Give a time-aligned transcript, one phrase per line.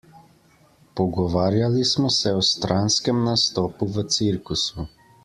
[1.01, 4.89] Pogovarjali smo se o stranskem nastopu v cirkusu.